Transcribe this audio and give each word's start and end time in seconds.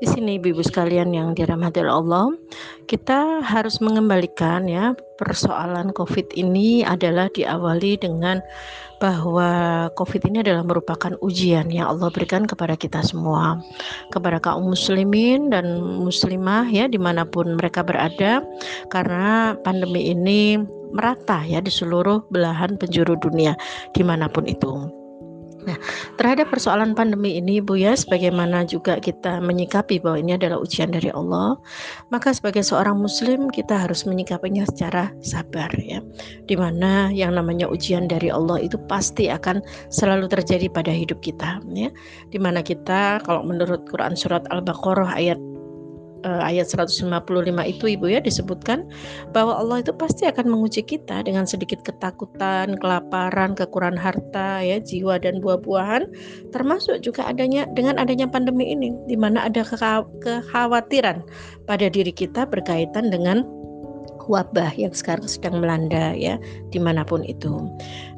Di 0.00 0.06
sini 0.06 0.36
ibu-ibu 0.36 0.60
sekalian 0.60 1.16
yang 1.16 1.32
dirahmati 1.32 1.80
Allah, 1.80 2.28
kita 2.84 3.40
harus 3.40 3.80
mengembalikan 3.80 4.68
ya 4.68 4.92
persoalan 5.16 5.96
Covid 5.96 6.28
ini 6.36 6.84
adalah 6.84 7.32
diawali 7.32 7.96
dengan 7.96 8.44
bahwa 9.00 9.88
Covid 9.96 10.28
ini 10.28 10.44
adalah 10.44 10.60
merupakan 10.60 11.16
ujian 11.24 11.72
yang 11.72 11.96
Allah 11.96 12.12
berikan 12.12 12.44
kepada 12.44 12.76
kita 12.76 13.00
semua, 13.00 13.60
kepada 14.12 14.36
kaum 14.40 14.72
muslimin 14.72 15.48
dan 15.48 15.80
muslimah 15.80 16.68
ya 16.68 16.84
di 16.84 17.00
mana 17.00 17.24
pun 17.24 17.56
mereka 17.56 17.80
berada, 17.80 18.44
karena 18.92 19.56
pandemi 19.64 20.12
ini 20.12 20.60
merata 20.92 21.42
ya 21.48 21.64
di 21.64 21.72
seluruh 21.72 22.22
belahan 22.30 22.76
penjuru 22.76 23.16
dunia 23.18 23.56
di 23.96 24.04
mana 24.04 24.28
pun 24.28 24.44
itu. 24.46 25.03
Nah, 25.64 25.76
terhadap 26.20 26.52
persoalan 26.52 26.92
pandemi 26.92 27.40
ini, 27.40 27.60
Bu 27.60 27.80
ya, 27.80 27.96
sebagaimana 27.96 28.68
juga 28.68 29.00
kita 29.00 29.40
menyikapi 29.40 30.00
bahwa 30.00 30.20
ini 30.20 30.36
adalah 30.36 30.60
ujian 30.60 30.92
dari 30.92 31.08
Allah, 31.12 31.56
maka 32.12 32.36
sebagai 32.36 32.60
seorang 32.60 33.00
Muslim 33.00 33.48
kita 33.48 33.88
harus 33.88 34.04
menyikapinya 34.04 34.68
secara 34.68 35.08
sabar 35.24 35.72
ya. 35.80 36.04
Di 36.44 36.54
mana 36.56 37.08
yang 37.08 37.36
namanya 37.36 37.68
ujian 37.68 38.06
dari 38.06 38.28
Allah 38.28 38.60
itu 38.60 38.76
pasti 38.86 39.32
akan 39.32 39.64
selalu 39.88 40.28
terjadi 40.28 40.68
pada 40.68 40.92
hidup 40.92 41.24
kita 41.24 41.64
ya. 41.72 41.88
Di 42.28 42.36
mana 42.36 42.60
kita 42.60 43.24
kalau 43.24 43.40
menurut 43.44 43.88
Quran 43.88 44.12
surat 44.12 44.44
Al-Baqarah 44.52 45.16
ayat 45.16 45.40
uh, 46.24 46.42
ayat 46.42 46.66
155 46.66 47.04
itu 47.68 47.84
Ibu 47.94 48.06
ya 48.08 48.20
disebutkan 48.24 48.88
bahwa 49.30 49.60
Allah 49.60 49.84
itu 49.84 49.92
pasti 49.94 50.26
akan 50.26 50.50
menguji 50.50 50.82
kita 50.82 51.22
dengan 51.22 51.44
sedikit 51.44 51.84
ketakutan, 51.84 52.80
kelaparan, 52.80 53.52
kekurangan 53.54 54.00
harta 54.00 54.64
ya, 54.64 54.80
jiwa 54.80 55.20
dan 55.20 55.38
buah-buahan 55.44 56.08
termasuk 56.50 57.04
juga 57.04 57.28
adanya 57.28 57.68
dengan 57.76 58.00
adanya 58.00 58.26
pandemi 58.26 58.72
ini 58.72 58.96
di 59.06 59.14
mana 59.14 59.46
ada 59.46 59.62
kekhawatiran 60.24 61.22
pada 61.68 61.86
diri 61.86 62.10
kita 62.10 62.48
berkaitan 62.48 63.12
dengan 63.12 63.44
wabah 64.26 64.72
yang 64.76 64.92
sekarang 64.92 65.28
sedang 65.28 65.60
melanda 65.60 66.16
ya 66.16 66.40
di 66.72 66.80
mana 66.80 67.04
pun 67.04 67.24
itu. 67.24 67.68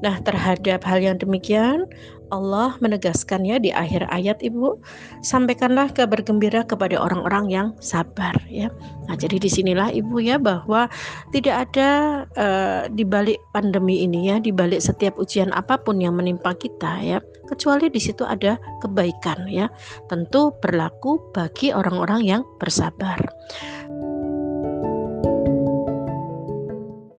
Nah 0.03 0.19
terhadap 0.23 0.83
hal 0.87 1.03
yang 1.03 1.19
demikian 1.19 1.87
Allah 2.35 2.75
menegaskan 2.83 3.47
ya 3.47 3.57
di 3.63 3.71
akhir 3.71 4.07
ayat 4.11 4.43
Ibu, 4.43 4.79
sampaikanlah 5.23 5.95
kabar 5.95 6.23
gembira 6.23 6.67
kepada 6.67 6.99
orang-orang 6.99 7.47
yang 7.51 7.69
sabar 7.79 8.35
ya. 8.51 8.73
Nah, 9.07 9.15
jadi 9.15 9.39
di 9.39 9.47
sinilah 9.47 9.95
Ibu 9.95 10.19
ya 10.19 10.37
bahwa 10.37 10.91
tidak 11.31 11.71
ada 11.71 11.91
uh, 12.35 12.83
di 12.91 13.07
balik 13.07 13.39
pandemi 13.55 14.03
ini 14.03 14.35
ya, 14.35 14.43
di 14.43 14.51
balik 14.51 14.83
setiap 14.83 15.15
ujian 15.17 15.55
apa 15.55 15.79
pun 15.79 16.03
yang 16.03 16.19
menimpa 16.19 16.55
kita 16.59 16.99
ya, 17.03 17.19
kecuali 17.47 17.87
di 17.87 18.01
situ 18.03 18.27
ada 18.27 18.59
kebaikan 18.83 19.47
ya. 19.47 19.71
Tentu 20.11 20.51
berlaku 20.59 21.23
bagi 21.31 21.71
orang-orang 21.71 22.27
yang 22.27 22.43
bersabar. 22.59 23.23